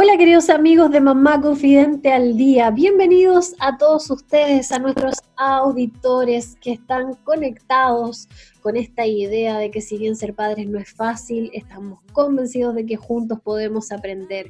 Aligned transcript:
Hola 0.00 0.16
queridos 0.16 0.48
amigos 0.48 0.92
de 0.92 1.00
Mamá 1.00 1.40
Confidente 1.40 2.12
al 2.12 2.36
Día, 2.36 2.70
bienvenidos 2.70 3.56
a 3.58 3.78
todos 3.78 4.08
ustedes, 4.12 4.70
a 4.70 4.78
nuestros 4.78 5.16
auditores 5.36 6.56
que 6.60 6.74
están 6.74 7.14
conectados 7.24 8.28
con 8.60 8.76
esta 8.76 9.04
idea 9.06 9.58
de 9.58 9.72
que 9.72 9.80
si 9.80 9.98
bien 9.98 10.14
ser 10.14 10.34
padres 10.36 10.68
no 10.68 10.78
es 10.78 10.92
fácil, 10.92 11.50
estamos 11.52 11.98
convencidos 12.12 12.76
de 12.76 12.86
que 12.86 12.94
juntos 12.94 13.40
podemos 13.40 13.90
aprender. 13.90 14.46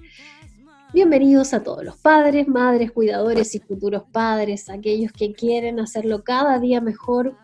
Bienvenidos 0.92 1.54
a 1.54 1.62
todos 1.62 1.82
los 1.82 1.96
padres, 1.96 2.46
madres, 2.46 2.92
cuidadores 2.92 3.54
y 3.54 3.58
futuros 3.58 4.02
padres, 4.12 4.68
aquellos 4.68 5.12
que 5.12 5.32
quieren 5.32 5.80
hacerlo 5.80 6.24
cada 6.24 6.58
día 6.58 6.82
mejor 6.82 7.34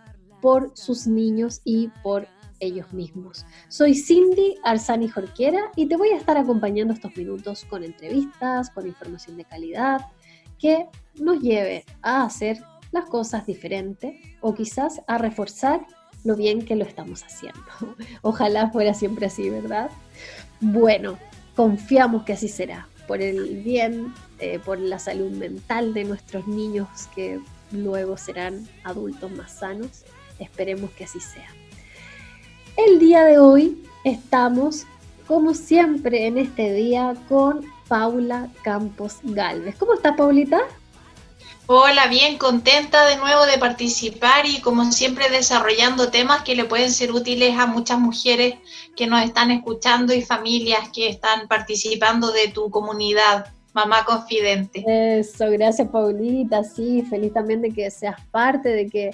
por 0.45 0.73
sus 0.75 1.07
niños 1.07 1.63
y 1.65 1.89
por 2.03 2.29
ellos 2.61 2.93
mismos. 2.93 3.47
Soy 3.69 3.95
Cindy 3.95 4.57
Arzani 4.63 5.09
Jorquera 5.09 5.73
y 5.75 5.87
te 5.87 5.97
voy 5.97 6.11
a 6.11 6.19
estar 6.19 6.37
acompañando 6.37 6.93
estos 6.93 7.17
minutos 7.17 7.65
con 7.65 7.83
entrevistas, 7.83 8.69
con 8.69 8.87
información 8.87 9.39
de 9.39 9.47
calidad 9.47 10.03
que 10.59 10.87
nos 11.15 11.41
lleve 11.41 11.87
a 12.03 12.25
hacer 12.25 12.63
las 12.93 13.07
cosas 13.07 13.47
diferentes 13.47 14.17
o 14.43 14.55
quizás 14.55 15.01
a 15.07 15.17
reforzar 15.17 15.87
lo 16.25 16.37
bien 16.37 16.67
que 16.67 16.77
lo 16.77 16.85
estamos 16.85 17.23
haciendo. 17.23 17.63
Ojalá 18.21 18.71
fuera 18.71 18.93
siempre 18.93 19.25
así, 19.25 19.49
¿verdad? 19.49 19.91
Bueno, 20.61 21.17
confiamos 21.57 22.25
que 22.25 22.35
así 22.35 22.49
será, 22.49 22.87
por 23.09 23.23
el 23.23 23.63
bien, 23.63 24.13
eh, 24.41 24.59
por 24.59 24.79
la 24.79 24.99
salud 24.99 25.31
mental 25.31 25.95
de 25.95 26.05
nuestros 26.05 26.47
niños 26.47 26.89
que 27.15 27.41
luego 27.73 28.19
serán 28.19 28.69
adultos 28.85 29.31
más 29.33 29.53
sanos. 29.53 30.05
Esperemos 30.39 30.91
que 30.93 31.05
así 31.05 31.21
sea. 31.21 31.49
El 32.77 32.99
día 32.99 33.25
de 33.25 33.39
hoy 33.39 33.85
estamos, 34.05 34.85
como 35.27 35.55
siempre 35.55 36.27
en 36.27 36.39
este 36.39 36.73
día, 36.73 37.15
con 37.29 37.65
Paula 37.89 38.49
Campos 38.63 39.19
Galvez. 39.23 39.77
¿Cómo 39.77 39.95
estás, 39.95 40.17
Paulita? 40.17 40.61
Hola, 41.67 42.09
bien 42.09 42.37
contenta 42.37 43.07
de 43.07 43.17
nuevo 43.17 43.47
de 43.47 43.57
participar 43.57 44.45
y 44.45 44.61
como 44.61 44.93
siempre 44.93 45.31
desarrollando 45.31 46.11
temas 46.11 46.43
que 46.43 46.55
le 46.55 46.67
pueden 46.67 46.91
ser 46.91 47.11
útiles 47.13 47.57
a 47.59 47.67
muchas 47.67 47.99
mujeres 47.99 48.57
que 48.95 49.07
nos 49.07 49.23
están 49.23 49.51
escuchando 49.51 50.13
y 50.13 50.21
familias 50.21 50.91
que 50.93 51.09
están 51.09 51.49
participando 51.49 52.33
de 52.33 52.49
tu 52.49 52.71
comunidad. 52.71 53.47
Mamá 53.73 54.05
Confidente. 54.05 54.85
Eso, 54.87 55.51
gracias 55.51 55.89
Paulita, 55.89 56.63
sí, 56.63 57.03
feliz 57.09 57.33
también 57.33 57.63
de 57.63 57.71
que 57.73 57.91
seas 57.91 58.21
parte, 58.31 58.69
de 58.69 58.89
que 58.89 59.11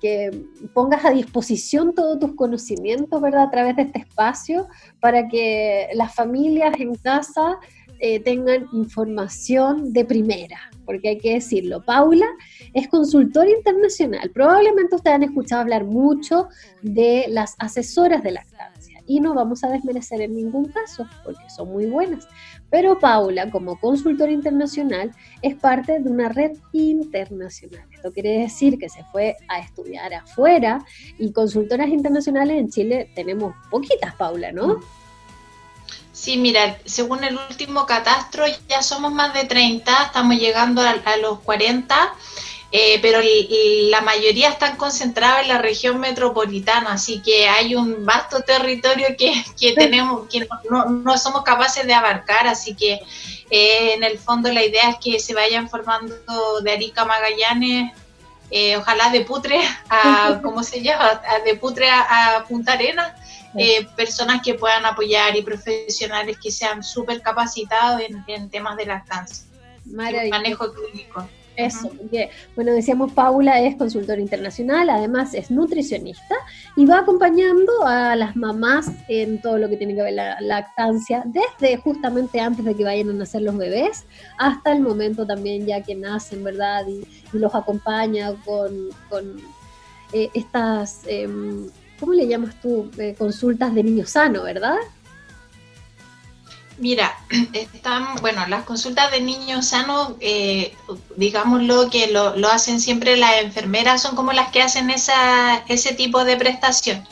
que 0.00 0.30
pongas 0.74 1.04
a 1.04 1.10
disposición 1.10 1.94
todos 1.94 2.18
tus 2.18 2.34
conocimientos, 2.34 3.20
¿verdad? 3.20 3.44
A 3.44 3.50
través 3.50 3.76
de 3.76 3.82
este 3.82 4.00
espacio 4.00 4.66
para 5.00 5.28
que 5.28 5.88
las 5.94 6.14
familias 6.14 6.74
en 6.78 6.94
casa 6.94 7.58
eh, 8.00 8.18
tengan 8.20 8.66
información 8.72 9.92
de 9.92 10.04
primera, 10.04 10.58
porque 10.86 11.10
hay 11.10 11.18
que 11.18 11.34
decirlo. 11.34 11.84
Paula 11.84 12.26
es 12.72 12.88
consultora 12.88 13.50
internacional. 13.50 14.30
Probablemente 14.30 14.96
ustedes 14.96 15.16
han 15.16 15.22
escuchado 15.22 15.62
hablar 15.62 15.84
mucho 15.84 16.48
de 16.82 17.26
las 17.28 17.56
asesoras 17.58 18.22
de 18.22 18.32
lactancia 18.32 18.79
y 19.10 19.18
no 19.18 19.34
vamos 19.34 19.64
a 19.64 19.68
desmerecer 19.68 20.20
en 20.20 20.36
ningún 20.36 20.66
caso, 20.66 21.04
porque 21.24 21.50
son 21.50 21.72
muy 21.72 21.86
buenas. 21.86 22.28
Pero 22.70 22.96
Paula, 23.00 23.50
como 23.50 23.80
consultora 23.80 24.30
internacional, 24.30 25.10
es 25.42 25.56
parte 25.56 25.98
de 25.98 26.08
una 26.08 26.28
red 26.28 26.52
internacional. 26.72 27.84
Esto 27.90 28.12
quiere 28.12 28.38
decir 28.38 28.78
que 28.78 28.88
se 28.88 29.02
fue 29.10 29.36
a 29.48 29.58
estudiar 29.58 30.14
afuera 30.14 30.86
y 31.18 31.32
consultoras 31.32 31.88
internacionales 31.88 32.56
en 32.56 32.70
Chile 32.70 33.10
tenemos 33.16 33.52
poquitas, 33.68 34.14
Paula, 34.14 34.52
¿no? 34.52 34.78
Sí, 36.12 36.36
mira, 36.36 36.78
según 36.84 37.24
el 37.24 37.36
último 37.48 37.86
catastro 37.86 38.44
ya 38.68 38.82
somos 38.82 39.12
más 39.12 39.34
de 39.34 39.44
30, 39.44 40.04
estamos 40.04 40.36
llegando 40.36 40.82
a, 40.82 41.16
los 41.16 41.40
40 41.40 42.14
eh, 42.72 43.00
pero 43.02 43.18
la 43.90 44.00
mayoría 44.00 44.48
están 44.48 44.76
concentradas 44.76 45.42
en 45.42 45.48
la 45.48 45.58
región 45.58 45.98
metropolitana, 45.98 46.92
así 46.92 47.20
que 47.20 47.48
hay 47.48 47.74
un 47.74 48.06
vasto 48.06 48.42
territorio 48.42 49.08
que, 49.18 49.72
tenemos, 49.74 50.28
que 50.28 50.46
no, 50.70 51.18
somos 51.18 51.42
capaces 51.42 51.84
de 51.84 51.94
abarcar, 51.94 52.46
así 52.46 52.76
que 52.76 53.00
eh, 53.50 53.94
en 53.94 54.04
el 54.04 54.20
fondo 54.20 54.52
la 54.52 54.64
idea 54.64 54.90
es 54.90 54.96
que 55.02 55.18
se 55.18 55.34
vayan 55.34 55.68
formando 55.68 56.14
de 56.62 56.70
Arica 56.70 57.04
Magallanes, 57.04 57.92
eh, 58.52 58.76
ojalá 58.76 59.10
de 59.10 59.22
Putre 59.22 59.60
a, 59.88 60.38
¿cómo 60.42 60.62
se 60.62 60.80
llama? 60.80 61.20
de 61.44 61.56
Putre 61.56 61.90
a, 61.90 62.44
Punta 62.48 62.74
Arenas, 62.74 63.14
personas 63.96 64.42
que 64.44 64.54
puedan 64.54 64.86
apoyar 64.86 65.34
y 65.34 65.42
profesionales 65.42 66.38
que 66.40 66.52
sean 66.52 66.84
súper 66.84 67.20
capacitados 67.20 68.00
en, 68.28 68.48
temas 68.48 68.76
de 68.76 68.86
lactancia, 68.86 69.44
manejo 69.86 70.72
clínico. 70.72 71.26
Eso, 71.66 71.90
bueno, 72.56 72.72
decíamos, 72.72 73.12
Paula 73.12 73.60
es 73.60 73.76
consultora 73.76 74.20
internacional, 74.20 74.90
además 74.90 75.34
es 75.34 75.50
nutricionista 75.50 76.34
y 76.76 76.86
va 76.86 77.00
acompañando 77.00 77.86
a 77.86 78.16
las 78.16 78.36
mamás 78.36 78.90
en 79.08 79.40
todo 79.40 79.58
lo 79.58 79.68
que 79.68 79.76
tiene 79.76 79.94
que 79.94 80.02
ver 80.02 80.14
la 80.14 80.40
lactancia, 80.40 81.22
desde 81.26 81.76
justamente 81.76 82.40
antes 82.40 82.64
de 82.64 82.74
que 82.74 82.84
vayan 82.84 83.10
a 83.10 83.12
nacer 83.12 83.42
los 83.42 83.56
bebés 83.56 84.04
hasta 84.38 84.72
el 84.72 84.80
momento 84.80 85.26
también 85.26 85.66
ya 85.66 85.82
que 85.82 85.94
nacen, 85.94 86.42
¿verdad? 86.44 86.86
Y, 86.88 87.04
los 87.32 87.54
acompaña 87.54 88.34
con, 88.44 88.90
eh, 90.12 90.28
estas, 90.34 91.02
em, 91.06 91.68
¿cómo 92.00 92.12
le 92.12 92.26
llamas 92.26 92.60
tú? 92.60 92.90
Eh, 92.98 93.14
consultas 93.16 93.72
de 93.72 93.84
niño 93.84 94.04
sano, 94.04 94.42
¿verdad? 94.42 94.78
Mira, 96.80 97.14
están, 97.52 98.16
bueno, 98.22 98.46
las 98.48 98.64
consultas 98.64 99.10
de 99.10 99.20
niños 99.20 99.66
sanos, 99.66 100.14
eh, 100.20 100.74
digámoslo 101.16 101.90
que 101.90 102.06
lo, 102.06 102.34
lo, 102.36 102.48
hacen 102.48 102.80
siempre 102.80 103.18
las 103.18 103.42
enfermeras, 103.42 104.00
son 104.00 104.16
como 104.16 104.32
las 104.32 104.50
que 104.50 104.62
hacen 104.62 104.88
esa, 104.88 105.62
ese 105.68 105.94
tipo 105.94 106.24
de 106.24 106.38
prestación. 106.38 107.06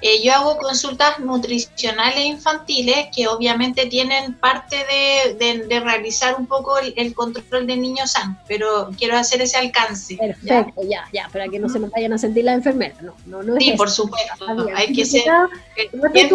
Eh, 0.00 0.22
yo 0.22 0.32
hago 0.32 0.56
consultas 0.56 1.18
nutricionales 1.18 2.24
infantiles 2.24 3.08
que 3.14 3.28
obviamente 3.28 3.86
tienen 3.86 4.34
parte 4.34 4.76
de, 4.76 5.64
de, 5.66 5.80
realizar 5.80 6.36
un 6.38 6.46
poco 6.46 6.78
el, 6.78 7.14
control 7.14 7.66
de 7.66 7.76
niños 7.76 8.12
sanos, 8.12 8.38
pero 8.46 8.90
quiero 8.96 9.16
hacer 9.16 9.42
ese 9.42 9.58
alcance. 9.58 10.16
Perfecto, 10.16 10.80
ya, 10.88 11.04
ya, 11.12 11.28
para 11.32 11.48
que 11.48 11.58
no 11.58 11.68
se 11.68 11.78
nos 11.78 11.90
vayan 11.90 12.12
a 12.12 12.18
sentir 12.18 12.44
las 12.44 12.56
enfermeras, 12.56 13.02
no, 13.02 13.14
no, 13.26 13.42
no 13.42 13.56
Sí, 13.58 13.72
por 13.72 13.90
supuesto, 13.90 14.46
hay 14.74 14.92
que 14.92 15.04
ser 15.04 15.24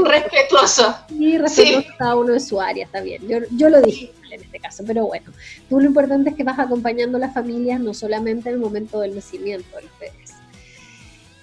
respetuoso. 0.04 0.96
Sí, 1.08 1.38
respetuoso 1.38 1.88
cada 1.98 2.16
uno 2.16 2.34
de 2.34 2.40
su 2.40 2.62
área, 2.62 2.73
está 2.82 3.02
bien, 3.02 3.28
yo, 3.28 3.40
yo 3.52 3.70
lo 3.70 3.82
dije 3.82 4.12
en 4.32 4.42
este 4.42 4.60
caso, 4.60 4.84
pero 4.86 5.06
bueno, 5.06 5.32
tú 5.70 5.80
lo 5.80 5.86
importante 5.86 6.32
es 6.32 6.36
que 6.36 6.44
vas 6.44 6.58
acompañando 6.58 7.18
a 7.18 7.22
las 7.22 7.34
familias 7.34 7.80
no 7.80 7.94
solamente 7.94 8.50
en 8.50 8.56
el 8.56 8.62
momento 8.62 9.00
del 9.00 9.16
nacimiento 9.16 9.78
del 9.78 9.86
bebé, 10.00 10.24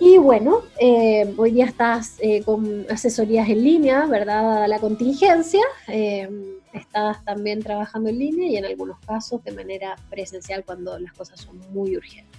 y 0.02 0.16
bueno, 0.16 0.62
eh, 0.80 1.34
hoy 1.36 1.50
día 1.52 1.66
estás 1.66 2.14
eh, 2.20 2.42
con 2.42 2.86
asesorías 2.88 3.46
en 3.50 3.62
línea, 3.62 4.06
¿verdad? 4.06 4.66
La 4.66 4.78
contingencia. 4.78 5.60
Eh, 5.88 6.26
estás 6.72 7.22
también 7.22 7.62
trabajando 7.62 8.08
en 8.08 8.18
línea 8.18 8.48
y 8.48 8.56
en 8.56 8.64
algunos 8.64 8.98
casos 9.00 9.44
de 9.44 9.52
manera 9.52 9.96
presencial 10.08 10.64
cuando 10.64 10.98
las 10.98 11.12
cosas 11.12 11.38
son 11.40 11.58
muy 11.74 11.98
urgentes. 11.98 12.29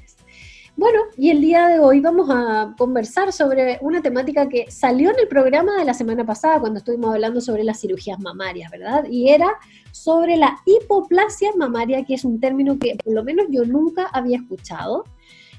Bueno, 0.82 1.02
y 1.16 1.30
el 1.30 1.42
día 1.42 1.68
de 1.68 1.80
hoy 1.80 2.00
vamos 2.00 2.28
a 2.32 2.74
conversar 2.76 3.32
sobre 3.32 3.78
una 3.82 4.02
temática 4.02 4.50
que 4.50 4.66
salió 4.72 5.12
en 5.12 5.20
el 5.20 5.28
programa 5.28 5.78
de 5.78 5.86
la 5.86 5.94
semana 5.94 6.26
pasada 6.26 6.60
cuando 6.60 6.80
estuvimos 6.80 7.14
hablando 7.14 7.40
sobre 7.40 7.64
las 7.64 7.80
cirugías 7.80 8.20
mamarias, 8.20 8.72
¿verdad? 8.72 9.04
Y 9.08 9.30
era 9.30 9.48
sobre 9.92 10.38
la 10.38 10.58
hipoplasia 10.66 11.52
mamaria, 11.56 12.04
que 12.04 12.16
es 12.16 12.26
un 12.26 12.40
término 12.40 12.80
que 12.80 12.96
por 12.96 13.14
lo 13.14 13.24
menos 13.24 13.46
yo 13.52 13.64
nunca 13.64 14.08
había 14.08 14.38
escuchado 14.38 15.04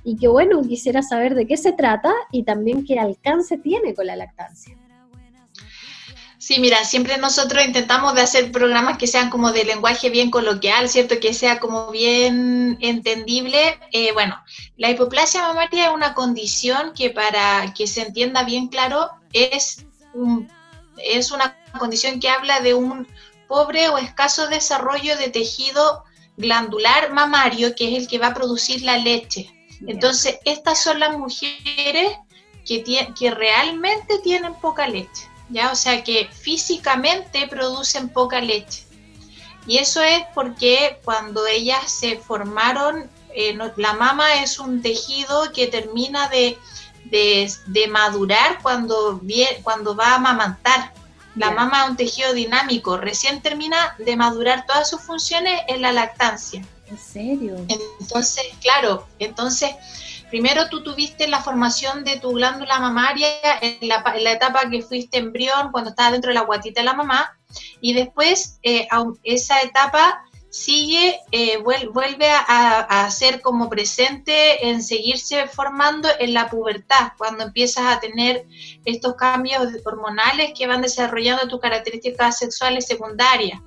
y 0.02 0.16
que 0.16 0.26
bueno, 0.26 0.60
quisiera 0.62 1.02
saber 1.02 1.36
de 1.36 1.46
qué 1.46 1.56
se 1.56 1.70
trata 1.70 2.12
y 2.32 2.42
también 2.42 2.84
qué 2.84 2.98
alcance 2.98 3.58
tiene 3.58 3.94
con 3.94 4.08
la 4.08 4.16
lactancia. 4.16 4.76
Sí, 6.42 6.58
mira, 6.58 6.84
siempre 6.84 7.18
nosotros 7.18 7.64
intentamos 7.64 8.16
de 8.16 8.22
hacer 8.22 8.50
programas 8.50 8.98
que 8.98 9.06
sean 9.06 9.30
como 9.30 9.52
de 9.52 9.64
lenguaje 9.64 10.10
bien 10.10 10.28
coloquial, 10.28 10.88
¿cierto? 10.88 11.20
Que 11.20 11.34
sea 11.34 11.60
como 11.60 11.92
bien 11.92 12.78
entendible. 12.80 13.78
Eh, 13.92 14.10
bueno, 14.12 14.42
la 14.76 14.90
hipoplasia 14.90 15.42
mamaria 15.42 15.86
es 15.86 15.94
una 15.94 16.14
condición 16.14 16.94
que 16.94 17.10
para 17.10 17.72
que 17.76 17.86
se 17.86 18.02
entienda 18.02 18.42
bien 18.42 18.66
claro 18.66 19.08
es, 19.32 19.86
es 20.96 21.30
una 21.30 21.56
condición 21.78 22.18
que 22.18 22.28
habla 22.28 22.58
de 22.58 22.74
un 22.74 23.06
pobre 23.46 23.88
o 23.90 23.96
escaso 23.96 24.48
desarrollo 24.48 25.16
de 25.16 25.28
tejido 25.28 26.02
glandular 26.36 27.12
mamario, 27.12 27.76
que 27.76 27.92
es 27.92 28.02
el 28.02 28.08
que 28.08 28.18
va 28.18 28.26
a 28.26 28.34
producir 28.34 28.82
la 28.82 28.98
leche. 28.98 29.48
Entonces, 29.86 30.40
estas 30.44 30.82
son 30.82 30.98
las 30.98 31.16
mujeres 31.16 32.18
que, 32.66 32.82
que 33.16 33.30
realmente 33.30 34.18
tienen 34.24 34.54
poca 34.54 34.88
leche, 34.88 35.28
¿ya? 35.52 35.70
O 35.70 35.76
sea, 35.76 36.02
que 36.02 36.28
físicamente 36.32 37.46
producen 37.46 38.08
poca 38.08 38.40
leche. 38.40 38.84
Y 39.66 39.78
eso 39.78 40.02
es 40.02 40.24
porque 40.34 40.98
cuando 41.04 41.46
ellas 41.46 41.90
se 41.90 42.18
formaron, 42.18 43.08
eh, 43.34 43.56
la 43.76 43.92
mama 43.92 44.42
es 44.42 44.58
un 44.58 44.82
tejido 44.82 45.52
que 45.52 45.68
termina 45.68 46.28
de, 46.28 46.58
de, 47.12 47.88
madurar 47.88 48.60
cuando, 48.62 49.20
cuando 49.62 49.94
va 49.94 50.08
a 50.08 50.14
amamantar. 50.16 50.92
La 51.36 51.50
mama 51.50 51.84
es 51.84 51.90
un 51.90 51.96
tejido 51.96 52.34
dinámico, 52.34 52.98
recién 52.98 53.40
termina 53.40 53.94
de 53.98 54.16
madurar 54.16 54.66
todas 54.66 54.90
sus 54.90 55.00
funciones 55.00 55.62
en 55.68 55.80
la 55.80 55.92
lactancia. 55.92 56.62
¿En 56.88 56.98
serio? 56.98 57.56
Entonces, 58.00 58.44
claro, 58.60 59.06
entonces, 59.18 59.70
primero 60.32 60.70
tú 60.70 60.82
tuviste 60.82 61.28
la 61.28 61.42
formación 61.42 62.04
de 62.04 62.18
tu 62.18 62.30
glándula 62.30 62.80
mamaria 62.80 63.28
en 63.60 63.86
la, 63.86 64.02
etapa 64.32 64.70
que 64.70 64.80
fuiste 64.80 65.18
embrión, 65.18 65.70
cuando 65.70 65.90
estaba 65.90 66.10
dentro 66.10 66.30
de 66.30 66.34
la 66.36 66.46
guatita 66.46 66.80
de 66.80 66.86
la 66.86 66.94
mamá, 66.94 67.38
y 67.82 67.92
después 67.92 68.58
eh, 68.62 68.88
esa 69.24 69.60
etapa 69.60 70.24
sigue, 70.48 71.20
eh, 71.32 71.58
vuelve 71.58 72.30
a, 72.30 73.10
ser 73.10 73.42
como 73.42 73.68
presente 73.68 74.70
en 74.70 74.82
seguirse 74.82 75.46
formando 75.48 76.08
en 76.18 76.32
la 76.32 76.48
pubertad, 76.48 77.12
cuando 77.18 77.44
empiezas 77.44 77.94
a 77.94 78.00
tener 78.00 78.46
estos 78.86 79.16
cambios 79.16 79.66
hormonales 79.84 80.52
que 80.56 80.66
van 80.66 80.80
desarrollando 80.80 81.46
tus 81.46 81.60
características 81.60 82.38
sexuales 82.38 82.86
secundarias. 82.86 83.60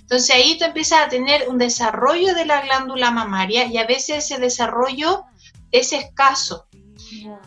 Entonces 0.00 0.34
ahí 0.34 0.56
tú 0.58 0.64
empiezas 0.64 1.04
a 1.04 1.08
tener 1.10 1.46
un 1.50 1.58
desarrollo 1.58 2.34
de 2.34 2.46
la 2.46 2.62
glándula 2.62 3.10
mamaria 3.10 3.66
y 3.66 3.76
a 3.76 3.86
veces 3.86 4.24
ese 4.24 4.40
desarrollo 4.40 5.26
es 5.78 5.92
escaso. 5.92 6.66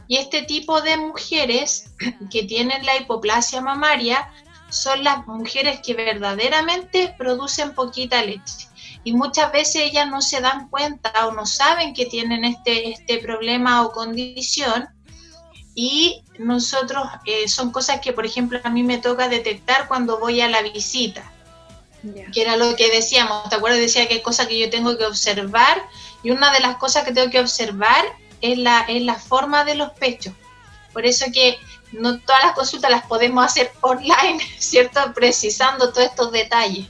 Y 0.07 0.17
este 0.17 0.43
tipo 0.43 0.81
de 0.81 0.97
mujeres 0.97 1.91
que 2.31 2.43
tienen 2.43 2.85
la 2.85 2.97
hipoplasia 2.97 3.61
mamaria 3.61 4.31
son 4.69 5.03
las 5.03 5.25
mujeres 5.27 5.79
que 5.83 5.93
verdaderamente 5.93 7.13
producen 7.17 7.73
poquita 7.73 8.23
leche. 8.23 8.67
Y 9.03 9.13
muchas 9.13 9.51
veces 9.51 9.83
ellas 9.83 10.09
no 10.09 10.21
se 10.21 10.41
dan 10.41 10.69
cuenta 10.69 11.11
o 11.27 11.31
no 11.31 11.45
saben 11.45 11.93
que 11.93 12.05
tienen 12.05 12.43
este, 12.43 12.91
este 12.91 13.17
problema 13.19 13.83
o 13.83 13.91
condición. 13.91 14.89
Y 15.73 16.23
nosotros 16.37 17.03
eh, 17.25 17.47
son 17.47 17.71
cosas 17.71 18.01
que 18.01 18.13
por 18.13 18.25
ejemplo 18.25 18.59
a 18.63 18.69
mí 18.69 18.83
me 18.83 18.97
toca 18.97 19.29
detectar 19.29 19.87
cuando 19.87 20.19
voy 20.19 20.41
a 20.41 20.49
la 20.49 20.61
visita 20.61 21.31
que 22.31 22.41
era 22.41 22.55
lo 22.57 22.75
que 22.75 22.89
decíamos, 22.89 23.49
¿te 23.49 23.55
acuerdas? 23.55 23.79
Decía 23.79 24.07
que 24.07 24.15
hay 24.15 24.21
cosas 24.21 24.47
que 24.47 24.57
yo 24.57 24.69
tengo 24.69 24.97
que 24.97 25.05
observar 25.05 25.83
y 26.23 26.31
una 26.31 26.51
de 26.51 26.59
las 26.59 26.77
cosas 26.77 27.03
que 27.03 27.11
tengo 27.11 27.29
que 27.29 27.39
observar 27.39 28.05
es 28.41 28.57
la, 28.57 28.81
es 28.81 29.01
la 29.03 29.15
forma 29.15 29.63
de 29.65 29.75
los 29.75 29.91
pechos. 29.91 30.33
Por 30.93 31.05
eso 31.05 31.25
que 31.33 31.57
no 31.91 32.19
todas 32.19 32.43
las 32.43 32.53
consultas 32.53 32.91
las 32.91 33.05
podemos 33.05 33.45
hacer 33.45 33.71
online, 33.81 34.39
¿cierto? 34.57 34.99
Precisando 35.13 35.91
todos 35.91 36.07
estos 36.07 36.31
detalles. 36.31 36.87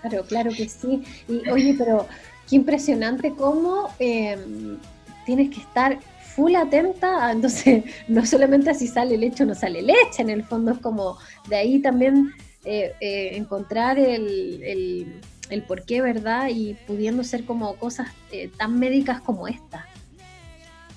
Claro, 0.00 0.24
claro 0.26 0.50
que 0.50 0.68
sí. 0.68 1.02
Y 1.28 1.48
oye, 1.48 1.74
pero 1.78 2.08
qué 2.48 2.56
impresionante 2.56 3.34
cómo 3.34 3.94
em, 3.98 4.78
tienes 5.24 5.50
que 5.50 5.60
estar 5.60 5.98
full 6.34 6.56
atenta, 6.56 7.30
entonces 7.30 7.84
no 8.08 8.26
solamente 8.26 8.74
si 8.74 8.88
sale 8.88 9.16
leche 9.16 9.44
o 9.44 9.46
no 9.46 9.54
sale 9.54 9.82
leche, 9.82 10.22
en 10.22 10.30
el 10.30 10.44
fondo 10.44 10.72
es 10.72 10.78
como 10.78 11.18
de 11.48 11.56
ahí 11.56 11.80
también 11.80 12.32
eh, 12.64 12.94
eh, 13.00 13.30
encontrar 13.34 13.98
el, 13.98 15.20
por 15.66 15.84
qué, 15.84 16.00
¿verdad? 16.00 16.48
Y 16.48 16.74
pudiendo 16.86 17.22
ser 17.24 17.44
como 17.44 17.76
cosas 17.76 18.08
eh, 18.30 18.50
tan 18.56 18.78
médicas 18.78 19.20
como 19.20 19.46
esta. 19.48 19.86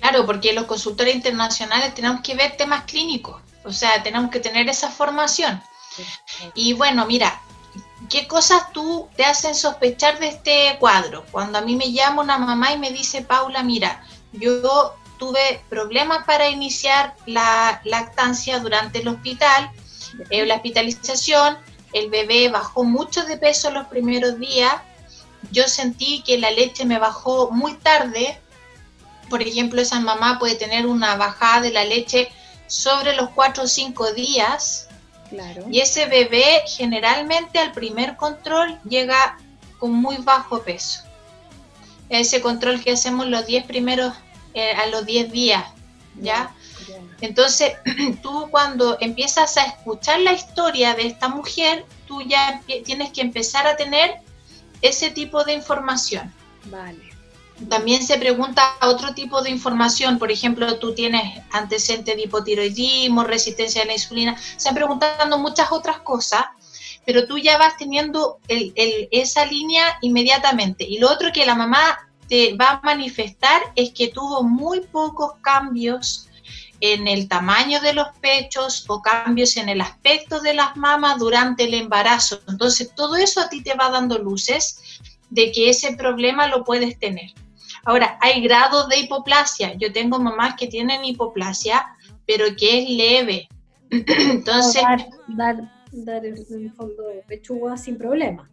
Claro, 0.00 0.26
porque 0.26 0.52
los 0.52 0.66
consultores 0.66 1.14
internacionales 1.14 1.94
tenemos 1.94 2.20
que 2.20 2.34
ver 2.34 2.56
temas 2.56 2.84
clínicos, 2.84 3.42
o 3.64 3.72
sea, 3.72 4.02
tenemos 4.02 4.30
que 4.30 4.40
tener 4.40 4.68
esa 4.68 4.88
formación. 4.90 5.60
Y 6.54 6.72
bueno, 6.74 7.04
mira, 7.06 7.40
¿Qué 8.08 8.26
cosas 8.26 8.72
tú 8.72 9.08
te 9.16 9.24
hacen 9.24 9.54
sospechar 9.54 10.18
de 10.18 10.28
este 10.28 10.76
cuadro? 10.78 11.26
Cuando 11.30 11.58
a 11.58 11.62
mí 11.62 11.76
me 11.76 11.92
llama 11.92 12.22
una 12.22 12.38
mamá 12.38 12.72
y 12.72 12.78
me 12.78 12.90
dice, 12.90 13.22
Paula, 13.22 13.62
mira, 13.62 14.02
yo 14.32 14.94
tuve 15.18 15.62
problemas 15.68 16.24
para 16.24 16.48
iniciar 16.48 17.16
la 17.26 17.80
lactancia 17.84 18.60
durante 18.60 19.00
el 19.00 19.08
hospital, 19.08 19.70
eh, 20.30 20.46
la 20.46 20.54
hospitalización, 20.54 21.58
el 21.92 22.10
bebé 22.10 22.48
bajó 22.48 22.84
mucho 22.84 23.24
de 23.24 23.36
peso 23.36 23.70
los 23.70 23.86
primeros 23.88 24.38
días, 24.38 24.74
yo 25.50 25.68
sentí 25.68 26.22
que 26.22 26.38
la 26.38 26.50
leche 26.50 26.84
me 26.84 26.98
bajó 26.98 27.50
muy 27.50 27.74
tarde, 27.74 28.40
por 29.28 29.42
ejemplo, 29.42 29.80
esa 29.80 30.00
mamá 30.00 30.38
puede 30.38 30.56
tener 30.56 30.86
una 30.86 31.16
bajada 31.16 31.62
de 31.62 31.70
la 31.70 31.84
leche 31.84 32.30
sobre 32.66 33.14
los 33.14 33.30
4 33.30 33.64
o 33.64 33.66
5 33.66 34.12
días, 34.12 34.88
y 35.70 35.80
ese 35.80 36.06
bebé 36.06 36.62
generalmente 36.66 37.58
al 37.58 37.72
primer 37.72 38.16
control 38.16 38.78
llega 38.88 39.38
con 39.78 39.92
muy 39.92 40.16
bajo 40.16 40.62
peso. 40.62 41.02
Ese 42.08 42.40
control 42.40 42.82
que 42.82 42.92
hacemos 42.92 43.26
los 43.26 43.46
10 43.46 43.66
primeros, 43.66 44.14
eh, 44.54 44.72
a 44.72 44.86
los 44.86 45.04
10 45.04 45.30
días, 45.30 45.64
¿ya? 46.16 46.54
Entonces, 47.20 47.72
tú 48.22 48.48
cuando 48.50 48.96
empiezas 49.00 49.56
a 49.56 49.64
escuchar 49.64 50.20
la 50.20 50.32
historia 50.32 50.94
de 50.94 51.06
esta 51.06 51.28
mujer, 51.28 51.84
tú 52.06 52.22
ya 52.22 52.62
tienes 52.84 53.12
que 53.12 53.20
empezar 53.20 53.66
a 53.66 53.76
tener 53.76 54.16
ese 54.82 55.10
tipo 55.10 55.44
de 55.44 55.54
información. 55.54 56.32
Vale. 56.66 57.08
También 57.68 58.04
se 58.04 58.18
pregunta 58.18 58.76
otro 58.82 59.14
tipo 59.14 59.42
de 59.42 59.50
información, 59.50 60.18
por 60.18 60.30
ejemplo, 60.30 60.78
tú 60.78 60.94
tienes 60.94 61.42
antecedentes 61.50 62.14
de 62.14 62.22
hipotiroidismo, 62.22 63.24
resistencia 63.24 63.82
a 63.82 63.86
la 63.86 63.94
insulina, 63.94 64.36
se 64.56 64.68
han 64.68 64.76
preguntando 64.76 65.38
muchas 65.38 65.72
otras 65.72 65.98
cosas, 65.98 66.44
pero 67.04 67.26
tú 67.26 67.36
ya 67.36 67.58
vas 67.58 67.76
teniendo 67.76 68.38
esa 68.46 69.44
línea 69.44 69.98
inmediatamente. 70.02 70.84
Y 70.84 70.98
lo 70.98 71.10
otro 71.10 71.32
que 71.32 71.46
la 71.46 71.56
mamá 71.56 71.98
te 72.28 72.54
va 72.56 72.70
a 72.70 72.80
manifestar 72.84 73.60
es 73.74 73.90
que 73.90 74.08
tuvo 74.08 74.44
muy 74.44 74.80
pocos 74.80 75.32
cambios 75.40 76.28
en 76.80 77.08
el 77.08 77.28
tamaño 77.28 77.80
de 77.80 77.92
los 77.92 78.08
pechos 78.20 78.84
o 78.88 79.02
cambios 79.02 79.56
en 79.56 79.68
el 79.68 79.80
aspecto 79.80 80.40
de 80.40 80.54
las 80.54 80.76
mamas 80.76 81.18
durante 81.18 81.64
el 81.64 81.74
embarazo. 81.74 82.40
Entonces, 82.48 82.94
todo 82.94 83.16
eso 83.16 83.40
a 83.40 83.48
ti 83.48 83.62
te 83.62 83.74
va 83.74 83.90
dando 83.90 84.18
luces 84.18 85.00
de 85.30 85.50
que 85.52 85.70
ese 85.70 85.96
problema 85.96 86.46
lo 86.46 86.64
puedes 86.64 86.98
tener. 86.98 87.30
Ahora, 87.84 88.18
hay 88.20 88.42
grados 88.42 88.88
de 88.88 88.98
hipoplasia. 89.00 89.74
Yo 89.74 89.92
tengo 89.92 90.18
mamás 90.18 90.54
que 90.56 90.66
tienen 90.66 91.04
hipoplasia, 91.04 91.86
pero 92.26 92.44
que 92.56 92.82
es 92.82 92.90
leve. 92.90 93.48
Entonces... 93.90 94.82
Dar, 95.28 95.72
dar, 95.92 96.24
en 96.24 96.36
el 96.36 96.72
fondo 96.72 97.04
pechuga 97.26 97.76
sin 97.76 97.96
problema. 97.96 98.48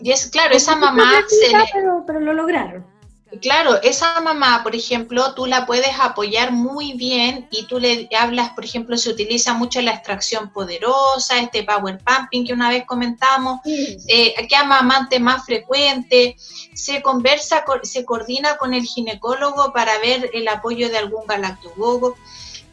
Y 0.00 0.10
es 0.10 0.26
claro, 0.26 0.54
esa 0.54 0.76
mamá 0.76 1.22
se 1.28 1.52
pero, 1.72 2.04
pero 2.06 2.20
lo 2.20 2.34
lograron. 2.34 2.91
Claro, 3.40 3.80
esa 3.82 4.20
mamá, 4.20 4.62
por 4.62 4.76
ejemplo, 4.76 5.32
tú 5.34 5.46
la 5.46 5.64
puedes 5.64 5.98
apoyar 5.98 6.52
muy 6.52 6.92
bien 6.92 7.48
y 7.50 7.64
tú 7.64 7.78
le 7.78 8.08
hablas, 8.18 8.50
por 8.50 8.64
ejemplo, 8.64 8.98
se 8.98 9.08
utiliza 9.08 9.54
mucho 9.54 9.80
la 9.80 9.92
extracción 9.92 10.50
poderosa, 10.50 11.38
este 11.38 11.62
power 11.62 11.98
pumping 12.04 12.44
que 12.44 12.52
una 12.52 12.68
vez 12.68 12.84
comentamos, 12.84 13.60
eh, 13.64 14.34
que 14.46 14.56
amamante 14.56 15.18
más 15.18 15.46
frecuente, 15.46 16.36
se 16.74 17.00
conversa, 17.00 17.64
se 17.84 18.04
coordina 18.04 18.58
con 18.58 18.74
el 18.74 18.84
ginecólogo 18.84 19.72
para 19.72 19.98
ver 20.00 20.28
el 20.34 20.46
apoyo 20.48 20.90
de 20.90 20.98
algún 20.98 21.26
galactogogo, 21.26 22.16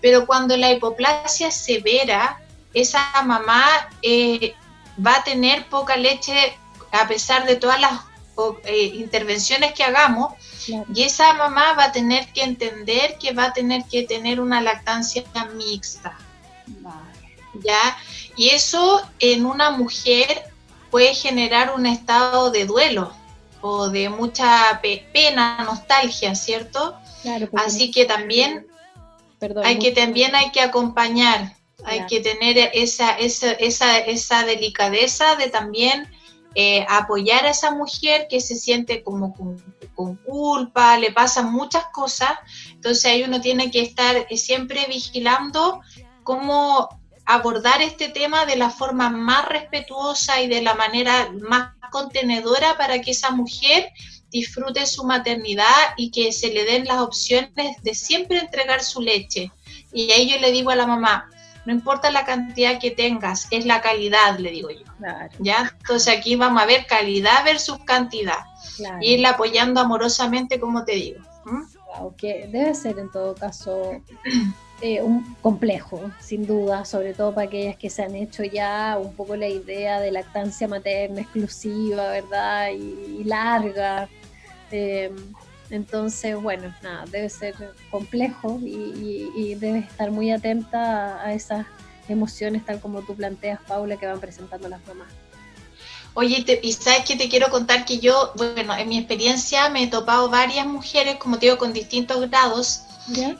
pero 0.02 0.26
cuando 0.26 0.58
la 0.58 0.72
hipoplasia 0.72 1.48
es 1.48 1.56
severa, 1.56 2.42
esa 2.74 3.10
mamá 3.24 3.64
eh, 4.02 4.56
va 5.06 5.16
a 5.16 5.24
tener 5.24 5.68
poca 5.70 5.96
leche 5.96 6.58
a 6.92 7.08
pesar 7.08 7.46
de 7.46 7.56
todas 7.56 7.80
las 7.80 8.09
eh, 8.64 8.86
intervenciones 8.96 9.74
que 9.74 9.84
hagamos, 9.84 10.34
y 10.94 11.04
esa 11.04 11.34
mamá 11.34 11.74
va 11.74 11.86
a 11.86 11.92
tener 11.92 12.32
que 12.34 12.44
entender 12.44 13.18
que 13.20 13.34
va 13.34 13.46
a 13.46 13.54
tener 13.54 13.86
que 13.86 14.04
tener 14.04 14.40
una 14.40 14.62
lactancia 14.62 15.24
mixta. 15.56 16.18
¿Ya? 17.64 17.98
Y 18.36 18.50
eso 18.50 19.02
en 19.20 19.46
una 19.46 19.72
mujer 19.72 20.44
puede 20.92 21.14
generar 21.14 21.74
un 21.76 21.86
estado 21.86 22.52
de 22.52 22.66
duelo 22.66 23.12
o 23.62 23.90
de 23.90 24.10
mucha 24.10 24.80
pena, 24.82 25.64
nostalgia, 25.64 26.36
¿cierto? 26.36 26.96
Así 27.58 27.92
que 27.92 28.06
también 28.06 28.68
hay 29.64 29.80
que 29.80 29.92
también 29.92 30.36
hay 30.36 30.52
que 30.52 30.62
acompañar, 30.62 31.54
hay 31.84 32.06
que 32.08 32.20
tener 32.20 32.72
esa, 32.74 33.18
esa, 33.18 33.52
esa, 33.52 33.98
esa 33.98 34.46
delicadeza 34.46 35.36
de 35.36 35.50
también 35.50 36.08
eh, 36.56 36.86
apoyar 36.90 37.46
a 37.46 37.52
esa 37.52 37.72
mujer 37.72 38.28
que 38.30 38.42
se 38.42 38.56
siente 38.56 39.04
como 39.04 39.34
con, 39.34 40.16
culpa, 40.26 40.98
le 40.98 41.12
pasan 41.12 41.52
muchas 41.52 41.86
cosas, 41.92 42.32
entonces 42.72 43.06
ahí 43.06 43.24
uno 43.24 43.42
tiene 43.42 43.70
que 43.70 43.82
estar 43.82 44.16
eh, 44.30 44.38
siempre 44.38 44.86
vigilando 44.88 45.82
cómo 46.24 46.88
abordar 47.26 47.82
este 47.82 48.08
tema 48.08 48.46
de 48.46 48.56
la 48.56 48.70
forma 48.70 49.10
más 49.10 49.48
respetuosa 49.50 50.42
y 50.42 50.48
de 50.48 50.62
la 50.62 50.74
manera 50.74 51.32
más 51.42 51.74
contenedora 51.92 52.78
para 52.78 53.02
que 53.02 53.12
esa 53.12 53.32
mujer 53.32 53.92
disfrute 54.32 54.86
su 54.86 55.04
maternidad 55.04 55.94
y 55.98 56.12
que 56.12 56.32
se 56.32 56.54
le 56.54 56.64
den 56.64 56.86
las 56.86 57.00
opciones 57.00 57.82
de 57.84 57.94
siempre 57.94 58.40
entregar 58.40 58.84
su 58.84 59.02
leche. 59.02 59.52
Y 59.92 60.12
ahí 60.12 60.30
yo 60.30 60.40
le 60.40 60.52
digo 60.52 60.70
a 60.70 60.76
la 60.76 60.88
mamá, 60.88 61.30
no 61.70 61.76
importa 61.76 62.10
la 62.10 62.26
cantidad 62.26 62.80
que 62.80 62.90
tengas, 62.90 63.48
es 63.52 63.64
la 63.64 63.80
calidad, 63.80 64.40
le 64.40 64.50
digo 64.50 64.72
yo. 64.72 64.86
¿Ya? 65.38 65.72
Entonces 65.82 66.18
aquí 66.18 66.36
vamos 66.36 66.64
a 66.64 66.66
ver 66.66 66.88
calidad 66.88 67.46
versus 67.46 67.78
cantidad. 67.86 68.40
Y 69.02 69.14
irla 69.14 69.32
apoyando 69.32 69.80
amorosamente, 69.80 70.60
como 70.60 70.84
te 70.84 70.94
digo. 70.94 71.20
debe 72.24 72.74
ser 72.74 72.98
en 72.98 73.12
todo 73.12 73.36
caso 73.36 74.02
eh, 74.82 75.04
un 75.04 75.36
complejo, 75.44 76.10
sin 76.20 76.48
duda, 76.48 76.86
sobre 76.86 77.14
todo 77.14 77.36
para 77.36 77.46
aquellas 77.46 77.78
que 77.78 77.92
se 77.92 78.02
han 78.02 78.16
hecho 78.16 78.42
ya 78.42 78.98
un 79.00 79.14
poco 79.14 79.36
la 79.36 79.48
idea 79.48 80.00
de 80.00 80.12
lactancia 80.12 80.68
materna 80.68 81.22
exclusiva, 81.22 82.10
¿verdad? 82.10 82.70
Y, 82.72 83.24
larga. 83.26 84.10
Em, 84.72 85.16
entonces, 85.70 86.36
bueno, 86.42 86.74
nada, 86.82 87.06
debe 87.12 87.30
ser 87.30 87.56
complejo 87.92 88.60
y, 88.62 89.30
y, 89.36 89.56
debes 89.56 89.86
estar 89.86 90.12
muy 90.12 90.32
atenta 90.32 91.24
a 91.24 91.34
esas 91.34 91.66
emociones, 92.08 92.66
tal 92.66 92.80
como 92.80 93.02
tú 93.02 93.16
planteas, 93.16 93.60
Paula, 93.68 93.98
que 93.98 94.08
van 94.08 94.20
presentando 94.20 94.68
las 94.68 94.86
mamás. 94.88 95.08
Oye, 96.16 96.44
y 96.64 96.74
sabes 96.74 97.06
que 97.06 97.16
te 97.16 97.30
quiero 97.30 97.50
contar 97.50 97.86
que 97.86 98.00
yo, 98.00 98.34
bueno, 98.36 98.76
en 98.76 98.90
mi 98.90 98.98
experiencia 98.98 99.70
me 99.70 99.84
he 99.84 99.88
topado 99.88 100.30
varias 100.30 100.66
mujeres, 100.66 101.18
como 101.18 101.38
te 101.38 101.46
digo, 101.46 101.58
con 101.58 101.72
distintos 101.72 102.30
grados. 102.30 102.82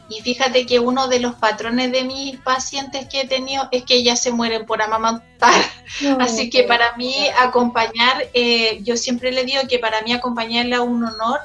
Y 0.10 0.22
fíjate 0.22 0.66
que 0.66 0.80
uno 0.80 1.08
de 1.08 1.20
los 1.20 1.36
patrones 1.36 1.92
de 1.92 2.04
mis 2.04 2.38
pacientes 2.38 3.08
que 3.08 3.22
he 3.22 3.28
tenido 3.28 3.68
es 3.72 3.84
que 3.84 3.96
ellas 3.96 4.20
se 4.20 4.32
mueren 4.32 4.66
por 4.66 4.82
amamantar. 4.82 5.54
Así 6.20 6.50
que 6.50 6.64
para 6.64 6.96
mí 6.96 7.16
acompañar, 7.40 8.28
eh, 8.34 8.80
yo 8.84 8.98
siempre 8.98 9.32
le 9.32 9.44
digo 9.44 9.62
que 9.70 9.78
para 9.78 10.02
mí 10.02 10.12
acompañarla 10.12 10.78
es 10.78 10.82
un 10.82 11.04
honor, 11.04 11.40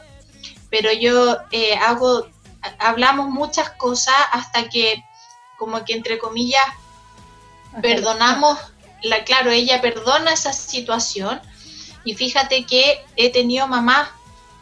pero 0.74 0.92
yo 0.92 1.36
eh, 1.52 1.76
hago, 1.76 2.26
hablamos 2.80 3.28
muchas 3.28 3.70
cosas 3.78 4.16
hasta 4.32 4.68
que, 4.68 5.04
como 5.56 5.84
que 5.84 5.92
entre 5.92 6.18
comillas, 6.18 6.64
perdonamos 7.80 8.58
la, 9.00 9.22
claro, 9.22 9.52
ella 9.52 9.80
perdona 9.80 10.32
esa 10.32 10.52
situación 10.52 11.40
y 12.04 12.16
fíjate 12.16 12.66
que 12.66 13.04
he 13.14 13.30
tenido 13.30 13.68
mamás 13.68 14.08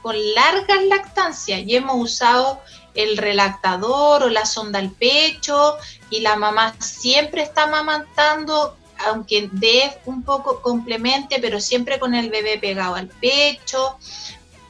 con 0.02 0.14
largas 0.34 0.84
lactancias 0.84 1.62
y 1.64 1.76
hemos 1.76 1.96
usado 1.98 2.60
el 2.92 3.16
relactador 3.16 4.24
o 4.24 4.28
la 4.28 4.44
sonda 4.44 4.80
al 4.80 4.90
pecho 4.90 5.78
y 6.10 6.20
la 6.20 6.36
mamá 6.36 6.74
siempre 6.78 7.40
está 7.40 7.62
amamantando, 7.62 8.76
aunque 9.06 9.48
dé 9.50 9.98
un 10.04 10.24
poco 10.24 10.60
complemente, 10.60 11.38
pero 11.40 11.58
siempre 11.58 11.98
con 11.98 12.14
el 12.14 12.28
bebé 12.28 12.58
pegado 12.58 12.96
al 12.96 13.08
pecho. 13.08 13.96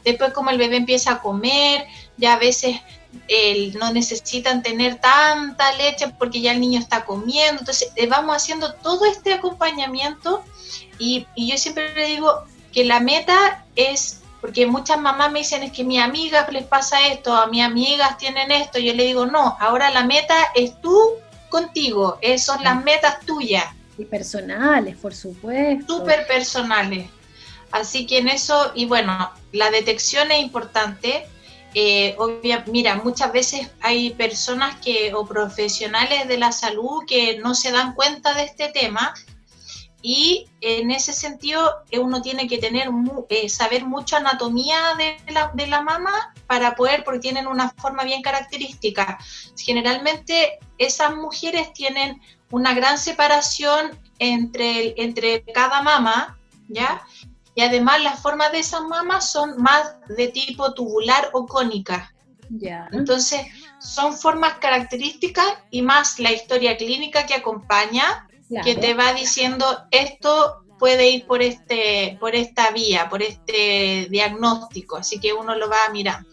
Después 0.04 0.32
como 0.32 0.50
el 0.50 0.58
bebé 0.58 0.76
empieza 0.76 1.12
a 1.12 1.22
comer, 1.22 1.86
ya 2.16 2.34
a 2.34 2.38
veces 2.38 2.80
no 3.78 3.92
necesitan 3.92 4.62
tener 4.62 4.96
tanta 4.96 5.72
leche 5.76 6.08
porque 6.18 6.40
ya 6.40 6.52
el 6.52 6.60
niño 6.60 6.78
está 6.78 7.04
comiendo. 7.04 7.60
Entonces, 7.60 7.90
eh, 7.96 8.06
vamos 8.06 8.36
haciendo 8.36 8.74
todo 8.74 9.04
este 9.06 9.32
acompañamiento 9.32 10.42
y, 10.98 11.26
yo 11.36 11.56
siempre 11.56 11.94
le 11.94 12.06
digo 12.06 12.44
que 12.72 12.84
la 12.84 13.00
meta 13.00 13.64
es, 13.76 14.20
porque 14.40 14.66
muchas 14.66 14.98
mamás 14.98 15.30
me 15.30 15.40
dicen 15.40 15.62
es 15.62 15.72
que 15.72 15.82
a 15.82 15.84
mis 15.84 16.00
amigas 16.00 16.50
les 16.52 16.64
pasa 16.64 17.06
esto, 17.06 17.34
a 17.34 17.46
mis 17.46 17.62
amigas 17.62 18.18
tienen 18.18 18.50
esto, 18.50 18.78
yo 18.78 18.94
le 18.94 19.04
digo, 19.04 19.26
no, 19.26 19.56
ahora 19.60 19.90
la 19.90 20.04
meta 20.04 20.34
es 20.54 20.80
tú 20.80 20.98
contigo, 21.48 22.18
son 22.38 22.62
las 22.64 22.82
metas 22.82 23.20
tuyas. 23.20 23.66
Y 23.98 24.04
personales, 24.04 24.96
por 24.96 25.14
supuesto. 25.14 25.98
Súper 25.98 26.26
personales. 26.26 27.08
Así 27.72 28.06
que 28.06 28.18
en 28.18 28.28
eso, 28.28 28.72
y 28.74 28.84
bueno, 28.86 29.32
la 29.52 29.70
detección 29.70 30.30
es 30.30 30.40
importante, 30.40 31.26
eh, 31.74 32.16
mira, 32.66 32.96
muchas 32.96 33.32
veces 33.32 33.70
hay 33.80 34.10
personas 34.10 34.76
que 34.80 35.14
o 35.14 35.26
profesionales 35.26 36.28
de 36.28 36.36
la 36.36 36.52
salud 36.52 37.04
que 37.06 37.38
no 37.38 37.54
se 37.54 37.72
dan 37.72 37.94
cuenta 37.94 38.34
de 38.34 38.44
este 38.44 38.68
tema 38.68 39.14
y 40.02 40.50
en 40.60 40.90
ese 40.90 41.12
sentido 41.12 41.84
eh, 41.90 42.00
uno 42.00 42.20
tiene 42.20 42.48
que 42.48 42.58
tener 42.58 42.90
eh, 43.30 43.48
saber 43.48 43.86
mucho 43.86 44.16
anatomía 44.16 44.94
de 44.98 45.16
la, 45.32 45.52
de 45.54 45.68
la 45.68 45.80
mama 45.80 46.34
para 46.48 46.74
poder, 46.74 47.04
porque 47.04 47.20
tienen 47.20 47.46
una 47.46 47.70
forma 47.70 48.02
bien 48.02 48.20
característica. 48.20 49.16
Generalmente 49.56 50.58
esas 50.76 51.14
mujeres 51.14 51.72
tienen 51.72 52.20
una 52.50 52.74
gran 52.74 52.98
separación 52.98 53.98
entre, 54.18 55.00
entre 55.00 55.44
cada 55.44 55.82
mama, 55.82 56.36
¿ya? 56.68 57.02
Y 57.54 57.62
además 57.62 58.02
las 58.02 58.20
formas 58.20 58.52
de 58.52 58.60
esas 58.60 58.82
mamas 58.82 59.30
son 59.30 59.60
más 59.60 59.94
de 60.16 60.28
tipo 60.28 60.72
tubular 60.74 61.30
o 61.32 61.46
cónica. 61.46 62.14
Entonces, 62.92 63.40
son 63.80 64.16
formas 64.16 64.54
características 64.54 65.46
y 65.70 65.82
más 65.82 66.18
la 66.18 66.32
historia 66.32 66.76
clínica 66.76 67.26
que 67.26 67.34
acompaña, 67.34 68.28
que 68.64 68.74
te 68.74 68.94
va 68.94 69.14
diciendo 69.14 69.64
esto 69.90 70.64
puede 70.78 71.08
ir 71.08 71.26
por 71.26 71.42
este 71.42 72.18
por 72.20 72.34
esta 72.34 72.70
vía, 72.70 73.08
por 73.08 73.22
este 73.22 74.08
diagnóstico, 74.10 74.96
así 74.96 75.20
que 75.20 75.32
uno 75.32 75.54
lo 75.54 75.70
va 75.70 75.88
mirar. 75.92 76.24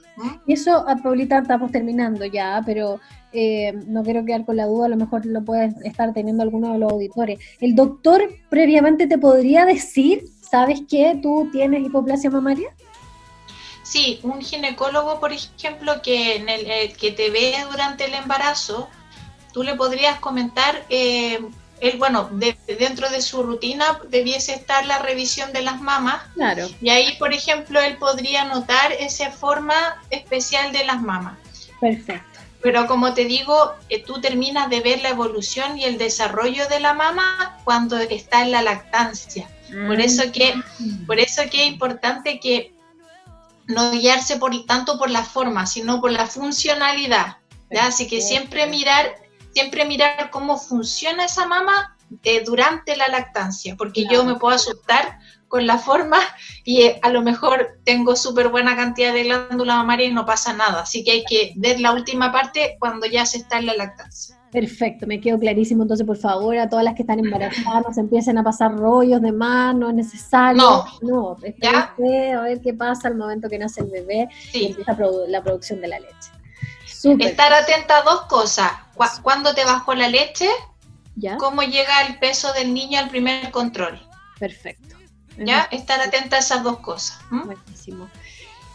Y 0.46 0.54
eso, 0.54 0.88
a 0.88 0.96
Paulita, 0.98 1.40
estamos 1.40 1.72
terminando 1.72 2.26
ya, 2.26 2.62
pero 2.66 3.00
eh, 3.32 3.74
no 3.88 4.04
quiero 4.04 4.26
quedar 4.26 4.46
con 4.46 4.58
la 4.58 4.66
duda, 4.66 4.88
a 4.88 4.90
lo 4.90 4.98
mejor 4.98 5.26
lo 5.26 5.44
puede 5.44 5.74
estar 5.84 6.14
teniendo 6.14 6.44
alguno 6.44 6.74
de 6.74 6.80
los 6.80 6.92
auditores. 6.92 7.40
¿El 7.60 7.76
doctor 7.76 8.22
previamente 8.50 9.08
te 9.08 9.18
podría 9.18 9.66
decir 9.66 10.24
¿sabes 10.50 10.82
que 10.90 11.20
tú 11.22 11.50
tienes 11.52 11.86
hipoplasia 11.86 12.30
mamaria? 12.30 12.74
Sí, 13.84 14.20
un 14.24 14.42
ginecólogo, 14.42 15.20
por 15.20 15.32
ejemplo, 15.32 16.02
que, 16.02 16.36
en 16.36 16.50
el, 16.50 16.70
eh, 16.70 16.94
que 17.00 17.12
te 17.12 17.30
ve 17.30 17.56
durante 17.72 18.06
el 18.06 18.14
embarazo, 18.14 18.88
tú 19.54 19.64
le 19.64 19.76
podrías 19.76 20.20
comentar, 20.20 20.86
eh, 20.90 21.40
él, 21.82 21.98
bueno, 21.98 22.30
dentro 22.32 23.10
de 23.10 23.22
su 23.22 23.44
rutina 23.44 24.00
debiese 24.10 24.54
estar 24.54 24.86
la 24.86 25.00
revisión 25.00 25.54
de 25.54 25.62
las 25.62 25.82
mamas. 25.82 26.22
Claro. 26.34 26.68
Y 26.82 26.90
ahí, 26.90 27.16
por 27.18 27.34
ejemplo, 27.34 27.80
él 27.80 27.98
podría 27.98 28.46
notar 28.46 28.92
esa 28.92 29.32
forma 29.32 30.02
especial 30.10 30.72
de 30.72 30.86
las 30.86 31.02
mamas. 31.02 31.38
Perfecto. 31.80 32.40
Pero 32.62 32.88
como 32.88 33.14
te 33.14 33.26
digo, 33.26 33.74
eh, 33.88 34.04
tú 34.04 34.20
terminas 34.20 34.70
de 34.70 34.82
ver 34.82 35.02
la 35.02 35.10
evolución 35.10 35.78
y 35.78 35.86
el 35.86 35.98
desarrollo 35.98 36.68
de 36.68 36.82
la 36.82 36.94
mama 36.94 37.58
cuando 37.64 37.98
está 37.98 38.42
en 38.42 38.52
la 38.52 38.62
lactancia. 38.62 39.50
Por 39.88 40.02
eso 40.02 40.24
que, 40.32 40.56
por 41.06 41.20
eso 41.20 41.44
que 41.50 41.64
es 41.64 41.72
importante 41.72 42.40
que 42.40 42.74
no 43.68 43.92
guiarse 43.92 44.38
por 44.38 44.66
tanto 44.66 44.98
por 44.98 45.12
la 45.12 45.24
forma, 45.24 45.68
sino 45.68 46.02
por 46.02 46.12
la 46.12 46.26
funcionalidad. 46.26 47.38
Así 47.80 48.08
que 48.08 48.20
siempre 48.20 48.66
mirar, 48.66 49.14
siempre 49.54 49.86
mirar 49.86 50.30
cómo 50.30 50.58
funciona 50.58 51.26
esa 51.26 51.48
mama 51.48 51.98
eh, 52.24 52.44
durante 52.46 52.96
la 52.96 53.08
lactancia, 53.08 53.76
porque 53.78 54.06
yo 54.10 54.24
me 54.24 54.36
puedo 54.36 54.56
asustar 54.56 55.20
con 55.48 55.68
la 55.68 55.78
forma 55.78 56.20
y 56.64 56.84
eh, 56.84 57.00
a 57.02 57.10
lo 57.10 57.22
mejor 57.22 57.80
tengo 57.84 58.16
súper 58.16 58.50
buena 58.50 58.76
cantidad 58.76 59.14
de 59.14 59.24
glándula 59.24 59.76
mamaria 59.76 60.08
y 60.08 60.14
no 60.14 60.26
pasa 60.26 60.54
nada. 60.54 60.82
Así 60.82 61.04
que 61.04 61.12
hay 61.12 61.24
que 61.26 61.54
ver 61.56 61.80
la 61.80 61.92
última 61.92 62.32
parte 62.32 62.78
cuando 62.80 63.06
ya 63.08 63.26
se 63.26 63.40
está 63.40 63.60
en 63.60 63.66
la 63.66 63.76
lactancia. 63.76 64.40
Perfecto, 64.52 65.06
me 65.06 65.22
quedó 65.22 65.38
clarísimo. 65.38 65.84
Entonces, 65.84 66.06
por 66.08 66.18
favor, 66.18 66.58
a 66.58 66.68
todas 66.70 66.84
las 66.84 66.96
que 66.96 67.04
están 67.04 67.20
embarazadas, 67.20 67.98
empiecen 67.98 68.38
a 68.38 68.44
pasar 68.44 68.76
rollos 68.76 69.22
de 69.22 69.32
más, 69.32 69.76
no 69.76 69.90
es 69.90 69.96
necesario. 69.96 70.62
No, 70.62 70.86
no 71.02 71.32
a 71.32 72.42
ver 72.42 72.62
qué 72.62 72.74
pasa 72.74 73.08
al 73.08 73.16
momento 73.16 73.48
que 73.48 73.60
nace 73.60 73.82
el 73.82 73.92
bebé 73.92 74.30
y 74.54 74.68
empieza 74.68 74.98
la 75.28 75.44
producción 75.44 75.82
de 75.82 75.88
la 75.88 76.00
leche. 76.00 76.32
Estar 77.20 77.54
atenta 77.54 78.00
a 78.00 78.02
dos 78.02 78.22
cosas. 78.24 78.72
¿Cuándo 79.22 79.54
te 79.54 79.66
bajó 79.66 79.94
la 79.94 80.10
leche? 80.10 80.48
¿Ya? 81.16 81.38
¿Cómo 81.38 81.62
llega 81.62 82.08
el 82.08 82.20
peso 82.20 82.52
del 82.54 82.74
niño 82.74 83.00
al 83.00 83.10
primer 83.10 83.52
control? 83.52 84.00
Perfecto. 84.40 84.96
¿Ya? 85.38 85.68
Estar 85.72 86.00
atenta 86.02 86.38
a 86.38 86.40
esas 86.40 86.64
dos 86.64 86.80
cosas. 86.80 87.20
Buenísimo. 87.30 88.08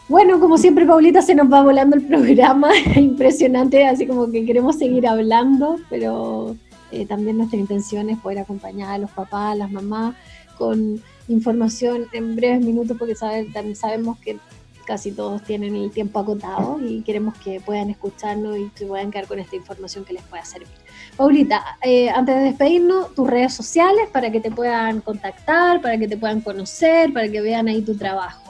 Bueno, 0.08 0.38
como 0.38 0.58
siempre, 0.58 0.84
Paulita, 0.84 1.22
se 1.22 1.34
nos 1.34 1.50
va 1.50 1.62
volando 1.62 1.96
el 1.96 2.06
programa, 2.06 2.76
impresionante, 2.96 3.86
así 3.86 4.06
como 4.06 4.30
que 4.30 4.44
queremos 4.44 4.76
seguir 4.76 5.06
hablando, 5.06 5.78
pero 5.88 6.56
eh, 6.90 7.06
también 7.06 7.38
nuestra 7.38 7.58
intención 7.58 8.10
es 8.10 8.18
poder 8.18 8.40
acompañar 8.40 8.90
a 8.90 8.98
los 8.98 9.10
papás, 9.10 9.52
a 9.52 9.54
las 9.54 9.70
mamás, 9.70 10.14
con 10.58 11.02
información 11.28 12.06
en 12.12 12.36
breves 12.36 12.60
minutos, 12.60 12.96
porque 12.98 13.14
también 13.14 13.76
sabemos 13.76 14.18
que 14.18 14.38
casi 14.84 15.12
todos 15.12 15.42
tienen 15.42 15.74
el 15.74 15.90
tiempo 15.90 16.18
acotado 16.18 16.78
y 16.80 17.02
queremos 17.02 17.36
que 17.38 17.60
puedan 17.60 17.90
escucharnos 17.90 18.56
y 18.58 18.70
que 18.70 18.86
puedan 18.86 19.10
quedar 19.10 19.26
con 19.26 19.38
esta 19.38 19.56
información 19.56 20.04
que 20.04 20.14
les 20.14 20.22
pueda 20.22 20.44
servir. 20.44 20.68
Paulita, 21.16 21.78
eh, 21.82 22.10
antes 22.10 22.34
de 22.34 22.42
despedirnos, 22.42 23.14
tus 23.14 23.28
redes 23.28 23.54
sociales 23.54 24.08
para 24.12 24.30
que 24.30 24.40
te 24.40 24.50
puedan 24.50 25.00
contactar, 25.00 25.80
para 25.80 25.98
que 25.98 26.08
te 26.08 26.16
puedan 26.16 26.40
conocer, 26.40 27.12
para 27.12 27.28
que 27.28 27.40
vean 27.40 27.68
ahí 27.68 27.82
tu 27.82 27.96
trabajo. 27.96 28.42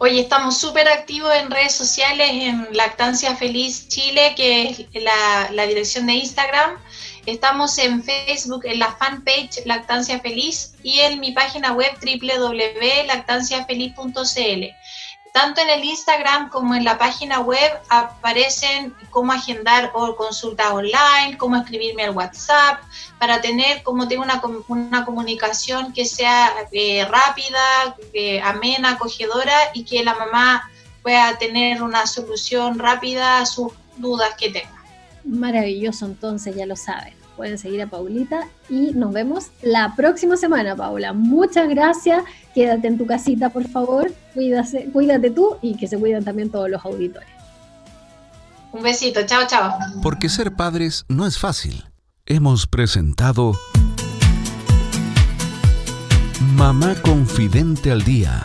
Oye, 0.00 0.20
estamos 0.20 0.56
súper 0.58 0.86
activos 0.86 1.32
en 1.34 1.50
redes 1.50 1.74
sociales, 1.74 2.28
en 2.30 2.68
Lactancia 2.72 3.34
Feliz 3.34 3.88
Chile, 3.88 4.32
que 4.36 4.70
es 4.70 5.02
la, 5.02 5.50
la, 5.52 5.66
dirección 5.66 6.06
de 6.06 6.12
Instagram. 6.14 6.76
Estamos 7.26 7.76
en 7.78 8.02
Facebook, 8.02 8.64
en 8.64 8.78
la 8.78 8.92
fanpage 8.92 9.66
Lactancia 9.66 10.20
Feliz 10.20 10.72
y 10.82 11.00
en 11.00 11.20
mi 11.20 11.32
página 11.32 11.72
web 11.72 11.92
www.lactanciafeliz.cl. 12.00 14.64
Tanto 15.32 15.60
en 15.60 15.68
el 15.68 15.84
Instagram 15.84 16.48
como 16.48 16.74
en 16.74 16.84
la 16.84 16.98
página 16.98 17.40
web 17.40 17.70
aparecen 17.90 18.94
cómo 19.10 19.32
agendar 19.32 19.92
consultas 19.92 20.72
online, 20.72 21.36
cómo 21.36 21.56
escribirme 21.56 22.04
al 22.04 22.16
WhatsApp, 22.16 22.80
para 23.18 23.40
tener, 23.40 23.82
como 23.82 24.08
tengo 24.08 24.22
una, 24.22 24.40
una 24.68 25.04
comunicación 25.04 25.92
que 25.92 26.06
sea 26.06 26.50
eh, 26.72 27.04
rápida, 27.04 27.96
eh, 28.14 28.40
amena, 28.40 28.92
acogedora 28.92 29.54
y 29.74 29.84
que 29.84 30.02
la 30.02 30.14
mamá 30.14 30.70
pueda 31.02 31.36
tener 31.38 31.82
una 31.82 32.06
solución 32.06 32.78
rápida 32.78 33.38
a 33.38 33.46
sus 33.46 33.72
dudas 33.96 34.34
que 34.38 34.50
tenga. 34.50 34.77
Maravilloso, 35.24 36.06
entonces 36.06 36.54
ya 36.56 36.66
lo 36.66 36.76
saben. 36.76 37.14
Pueden 37.36 37.58
seguir 37.58 37.82
a 37.82 37.86
Paulita 37.86 38.48
y 38.68 38.92
nos 38.94 39.12
vemos 39.12 39.50
la 39.62 39.94
próxima 39.94 40.36
semana, 40.36 40.74
Paula. 40.74 41.12
Muchas 41.12 41.68
gracias. 41.68 42.24
Quédate 42.54 42.88
en 42.88 42.98
tu 42.98 43.06
casita, 43.06 43.50
por 43.50 43.68
favor. 43.68 44.12
Cuídate, 44.34 44.90
cuídate 44.92 45.30
tú 45.30 45.56
y 45.62 45.76
que 45.76 45.86
se 45.86 45.98
cuiden 45.98 46.24
también 46.24 46.50
todos 46.50 46.68
los 46.68 46.84
auditores. 46.84 47.28
Un 48.72 48.82
besito, 48.82 49.20
chao, 49.24 49.46
chao. 49.46 49.78
Porque 50.02 50.28
ser 50.28 50.54
padres 50.54 51.04
no 51.08 51.26
es 51.26 51.38
fácil. 51.38 51.84
Hemos 52.26 52.66
presentado 52.66 53.54
Mamá 56.40 56.94
Confidente 57.02 57.90
al 57.90 58.02
Día, 58.02 58.44